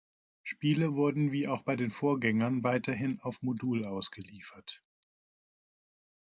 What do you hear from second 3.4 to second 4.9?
Modul ausgeliefert.